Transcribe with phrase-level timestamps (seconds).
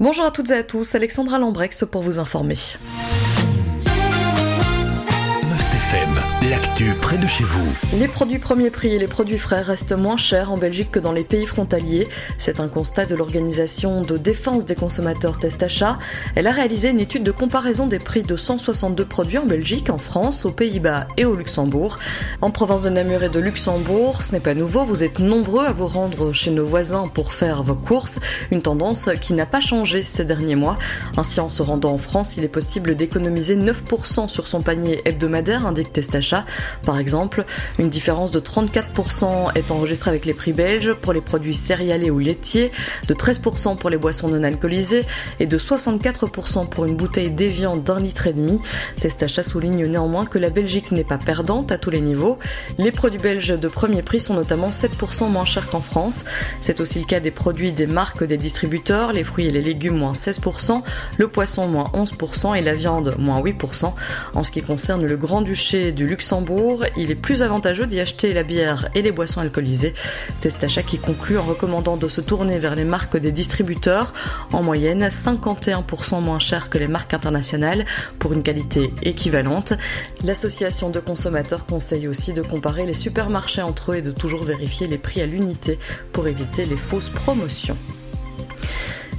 [0.00, 2.54] Bonjour à toutes et à tous, Alexandra Lambrex pour vous informer.
[6.50, 7.66] L'actu près de chez vous.
[7.98, 11.12] Les produits premier prix et les produits frais restent moins chers en Belgique que dans
[11.12, 12.08] les pays frontaliers.
[12.38, 15.98] C'est un constat de l'organisation de défense des consommateurs Test Achat.
[16.36, 19.98] Elle a réalisé une étude de comparaison des prix de 162 produits en Belgique, en
[19.98, 21.98] France, aux Pays-Bas et au Luxembourg.
[22.40, 25.72] En province de Namur et de Luxembourg, ce n'est pas nouveau, vous êtes nombreux à
[25.72, 28.20] vous rendre chez nos voisins pour faire vos courses,
[28.50, 30.78] une tendance qui n'a pas changé ces derniers mois.
[31.16, 35.66] Ainsi, en se rendant en France, il est possible d'économiser 9% sur son panier hebdomadaire,
[35.66, 36.37] indique Test Achat
[36.82, 37.44] par exemple,
[37.78, 42.18] une différence de 34% est enregistrée avec les prix belges pour les produits céréaliers ou
[42.18, 42.70] laitiers,
[43.08, 45.04] de 13% pour les boissons non alcoolisées
[45.40, 48.60] et de 64% pour une bouteille d'évian d'un litre et demi.
[49.00, 52.38] Testachat souligne néanmoins que la Belgique n'est pas perdante à tous les niveaux.
[52.78, 56.24] Les produits belges de premier prix sont notamment 7% moins chers qu'en France.
[56.60, 59.96] C'est aussi le cas des produits des marques des distributeurs, les fruits et les légumes
[59.96, 60.82] moins 16%,
[61.18, 63.92] le poisson moins 11% et la viande moins 8%.
[64.34, 66.27] En ce qui concerne le Grand-Duché du Luxembourg,
[66.96, 69.94] il est plus avantageux d'y acheter la bière et les boissons alcoolisées.
[70.40, 74.12] Test achat qui conclut en recommandant de se tourner vers les marques des distributeurs,
[74.52, 77.86] en moyenne 51% moins cher que les marques internationales
[78.18, 79.72] pour une qualité équivalente.
[80.24, 84.86] L'association de consommateurs conseille aussi de comparer les supermarchés entre eux et de toujours vérifier
[84.86, 85.78] les prix à l'unité
[86.12, 87.76] pour éviter les fausses promotions.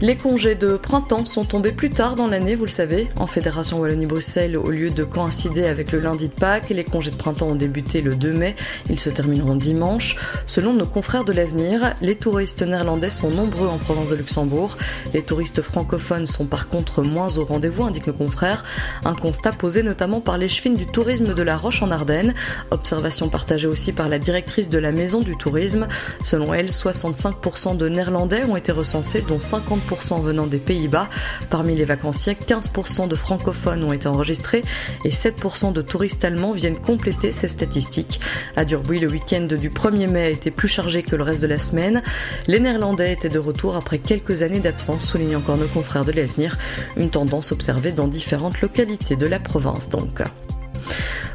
[0.01, 3.09] Les congés de printemps sont tombés plus tard dans l'année, vous le savez.
[3.19, 7.17] En Fédération Wallonie-Bruxelles, au lieu de coïncider avec le lundi de Pâques, les congés de
[7.17, 8.55] printemps ont débuté le 2 mai.
[8.89, 10.15] Ils se termineront dimanche.
[10.47, 14.77] Selon nos confrères de l'avenir, les touristes néerlandais sont nombreux en province de Luxembourg.
[15.13, 18.63] Les touristes francophones sont par contre moins au rendez-vous, indiquent nos confrères.
[19.03, 22.33] Un constat posé notamment par les chevines du tourisme de la Roche en Ardennes.
[22.71, 25.89] Observation partagée aussi par la directrice de la Maison du Tourisme.
[26.23, 29.88] Selon elle, 65% de néerlandais ont été recensés, dont 50%
[30.21, 31.09] venant des Pays-Bas.
[31.49, 34.61] Parmi les vacanciers, 15% de francophones ont été enregistrés
[35.03, 38.19] et 7% de touristes allemands viennent compléter ces statistiques.
[38.55, 41.47] À Durbuy, le week-end du 1er mai a été plus chargé que le reste de
[41.47, 42.03] la semaine.
[42.47, 46.57] Les Néerlandais étaient de retour après quelques années d'absence, soulignent encore nos confrères de l'avenir,
[46.95, 50.21] une tendance observée dans différentes localités de la province donc.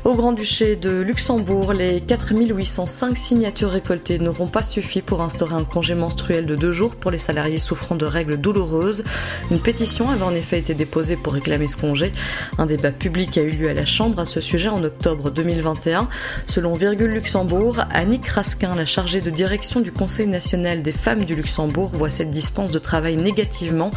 [0.05, 5.95] Au Grand-Duché de Luxembourg, les 4805 signatures récoltées n'auront pas suffi pour instaurer un congé
[5.95, 9.03] menstruel de deux jours pour les salariés souffrant de règles douloureuses.
[9.51, 12.13] Une pétition avait en effet été déposée pour réclamer ce congé.
[12.59, 16.11] Un débat public a eu lieu à la Chambre à ce sujet en octobre 2021.
[16.45, 21.35] Selon Virgule Luxembourg, Annick Raskin, la chargée de direction du Conseil national des femmes du
[21.35, 23.91] Luxembourg, voit cette dispense de travail négativement.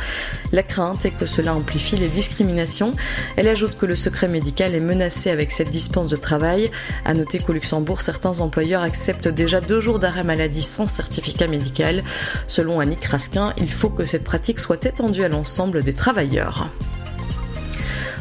[0.54, 2.94] La crainte est que cela amplifie les discriminations.
[3.36, 6.70] Elle ajoute que le secret médical est menacé avec cette dispense de travail.
[7.06, 12.04] À noter qu'au Luxembourg, certains employeurs acceptent déjà deux jours d'arrêt maladie sans certificat médical.
[12.48, 16.70] Selon Annick Raskin, il faut que cette pratique soit étendue à l'ensemble des travailleurs.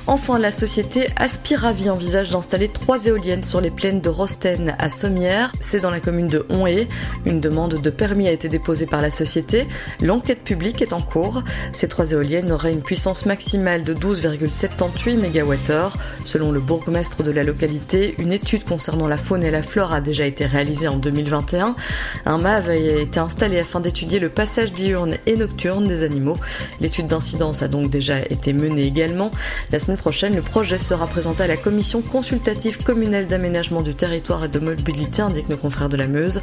[0.09, 5.53] Enfin, la société Aspiravi envisage d'installer trois éoliennes sur les plaines de Rosten à Sommières.
[5.61, 6.87] C'est dans la commune de Honhaye.
[7.27, 9.67] Une demande de permis a été déposée par la société.
[10.01, 11.43] L'enquête publique est en cours.
[11.73, 15.91] Ces trois éoliennes auraient une puissance maximale de 12,78 MWh.
[16.25, 20.01] Selon le bourgmestre de la localité, une étude concernant la faune et la flore a
[20.01, 21.75] déjà été réalisée en 2021.
[22.27, 26.37] Un MAV a été installé afin d'étudier le passage diurne et nocturne des animaux.
[26.81, 29.33] L'étude d'incidence a donc déjà été menée également.
[29.97, 34.59] Prochaine, le projet sera présenté à la commission consultative communale d'aménagement du territoire et de
[34.59, 36.41] mobilité, indique nos confrères de la Meuse.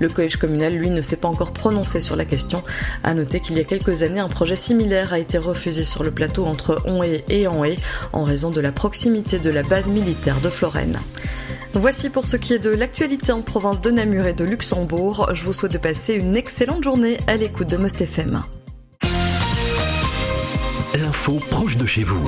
[0.00, 2.62] Le collège communal, lui, ne s'est pas encore prononcé sur la question.
[3.02, 6.10] À noter qu'il y a quelques années, un projet similaire a été refusé sur le
[6.10, 7.76] plateau entre Honhaye et Anhaye
[8.12, 10.98] en raison de la proximité de la base militaire de Florène.
[11.74, 15.30] Voici pour ce qui est de l'actualité en province de Namur et de Luxembourg.
[15.32, 18.42] Je vous souhaite de passer une excellente journée à l'écoute de Most FM.
[20.94, 22.22] L'info proche de chez vous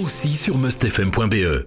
[0.00, 1.58] aussi sur mustfm.be.